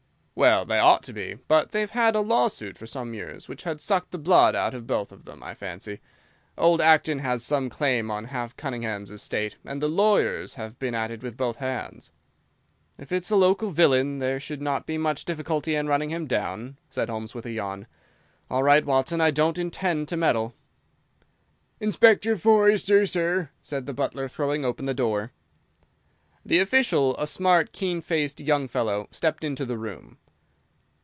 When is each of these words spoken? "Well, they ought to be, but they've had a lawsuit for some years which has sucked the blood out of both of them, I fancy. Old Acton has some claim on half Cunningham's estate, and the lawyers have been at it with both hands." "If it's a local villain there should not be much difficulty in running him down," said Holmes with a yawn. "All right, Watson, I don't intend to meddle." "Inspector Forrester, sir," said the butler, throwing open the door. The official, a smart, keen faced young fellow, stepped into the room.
"Well, 0.33 0.65
they 0.65 0.79
ought 0.79 1.03
to 1.03 1.13
be, 1.13 1.35
but 1.47 1.69
they've 1.71 1.91
had 1.91 2.15
a 2.15 2.19
lawsuit 2.21 2.75
for 2.75 2.87
some 2.87 3.13
years 3.13 3.47
which 3.47 3.61
has 3.61 3.83
sucked 3.83 4.09
the 4.09 4.17
blood 4.17 4.55
out 4.55 4.73
of 4.73 4.87
both 4.87 5.11
of 5.11 5.25
them, 5.25 5.43
I 5.43 5.53
fancy. 5.53 5.99
Old 6.57 6.81
Acton 6.81 7.19
has 7.19 7.43
some 7.45 7.69
claim 7.69 8.09
on 8.09 8.23
half 8.25 8.57
Cunningham's 8.57 9.11
estate, 9.11 9.57
and 9.63 9.79
the 9.79 9.87
lawyers 9.87 10.55
have 10.55 10.79
been 10.79 10.95
at 10.95 11.11
it 11.11 11.21
with 11.21 11.37
both 11.37 11.57
hands." 11.57 12.11
"If 12.97 13.11
it's 13.11 13.29
a 13.29 13.35
local 13.35 13.69
villain 13.69 14.17
there 14.17 14.39
should 14.39 14.63
not 14.63 14.87
be 14.87 14.97
much 14.97 15.25
difficulty 15.25 15.75
in 15.75 15.85
running 15.85 16.09
him 16.09 16.25
down," 16.25 16.79
said 16.89 17.07
Holmes 17.07 17.35
with 17.35 17.45
a 17.45 17.51
yawn. 17.51 17.85
"All 18.49 18.63
right, 18.63 18.83
Watson, 18.83 19.21
I 19.21 19.29
don't 19.29 19.59
intend 19.59 20.07
to 20.07 20.17
meddle." 20.17 20.55
"Inspector 21.79 22.35
Forrester, 22.39 23.05
sir," 23.05 23.49
said 23.61 23.85
the 23.85 23.93
butler, 23.93 24.27
throwing 24.27 24.65
open 24.65 24.85
the 24.85 24.95
door. 24.95 25.33
The 26.43 26.57
official, 26.57 27.15
a 27.17 27.27
smart, 27.27 27.71
keen 27.73 28.01
faced 28.01 28.41
young 28.41 28.67
fellow, 28.67 29.07
stepped 29.11 29.43
into 29.43 29.67
the 29.67 29.77
room. 29.77 30.17